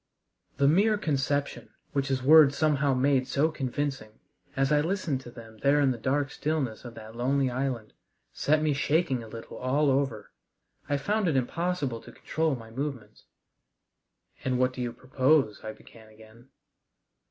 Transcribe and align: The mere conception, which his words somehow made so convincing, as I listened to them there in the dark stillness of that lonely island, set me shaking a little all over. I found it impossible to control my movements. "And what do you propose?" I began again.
The 0.57 0.67
mere 0.67 0.97
conception, 0.97 1.69
which 1.93 2.07
his 2.07 2.23
words 2.23 2.57
somehow 2.57 2.95
made 2.95 3.27
so 3.27 3.51
convincing, 3.51 4.19
as 4.55 4.71
I 4.71 4.81
listened 4.81 5.21
to 5.21 5.29
them 5.29 5.59
there 5.59 5.79
in 5.79 5.91
the 5.91 5.99
dark 5.99 6.31
stillness 6.31 6.83
of 6.83 6.95
that 6.95 7.15
lonely 7.15 7.51
island, 7.51 7.93
set 8.33 8.63
me 8.63 8.73
shaking 8.73 9.21
a 9.21 9.27
little 9.27 9.57
all 9.57 9.91
over. 9.91 10.31
I 10.89 10.97
found 10.97 11.27
it 11.27 11.35
impossible 11.35 12.01
to 12.01 12.11
control 12.11 12.55
my 12.55 12.71
movements. 12.71 13.25
"And 14.43 14.57
what 14.57 14.73
do 14.73 14.81
you 14.81 14.91
propose?" 14.91 15.63
I 15.63 15.71
began 15.71 16.07
again. 16.09 16.49